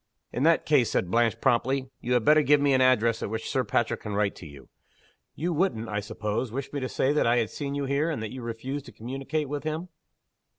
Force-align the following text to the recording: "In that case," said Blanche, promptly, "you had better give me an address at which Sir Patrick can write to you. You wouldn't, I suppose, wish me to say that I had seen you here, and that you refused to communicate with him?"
"In 0.33 0.41
that 0.41 0.65
case," 0.65 0.89
said 0.89 1.11
Blanche, 1.11 1.39
promptly, 1.39 1.91
"you 1.99 2.13
had 2.13 2.25
better 2.25 2.41
give 2.41 2.59
me 2.59 2.73
an 2.73 2.81
address 2.81 3.21
at 3.21 3.29
which 3.29 3.47
Sir 3.47 3.63
Patrick 3.63 3.99
can 4.01 4.15
write 4.15 4.33
to 4.37 4.47
you. 4.47 4.67
You 5.35 5.53
wouldn't, 5.53 5.89
I 5.89 5.99
suppose, 5.99 6.51
wish 6.51 6.73
me 6.73 6.79
to 6.79 6.89
say 6.89 7.13
that 7.13 7.27
I 7.27 7.37
had 7.37 7.51
seen 7.51 7.75
you 7.75 7.85
here, 7.85 8.09
and 8.09 8.19
that 8.23 8.31
you 8.33 8.41
refused 8.41 8.87
to 8.87 8.91
communicate 8.91 9.47
with 9.47 9.63
him?" 9.63 9.89